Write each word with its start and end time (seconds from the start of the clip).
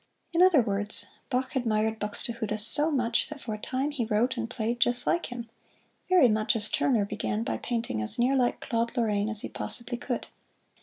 In 0.33 0.41
other 0.41 0.63
words, 0.63 1.11
Bach 1.29 1.55
admired 1.55 1.99
Buxtehude 1.99 2.59
so 2.59 2.89
much 2.91 3.29
that 3.29 3.39
for 3.39 3.53
a 3.53 3.59
time 3.59 3.91
he 3.91 4.03
wrote 4.05 4.35
and 4.35 4.49
played 4.49 4.79
just 4.79 5.05
like 5.05 5.27
him, 5.27 5.47
very 6.09 6.27
much 6.27 6.55
as 6.55 6.69
Turner 6.69 7.05
began 7.05 7.43
by 7.43 7.57
painting 7.57 8.01
as 8.01 8.17
near 8.17 8.35
like 8.35 8.61
Claude 8.61 8.97
Lorraine 8.97 9.29
as 9.29 9.41
he 9.41 9.47
possibly 9.49 9.99
could. 9.99 10.25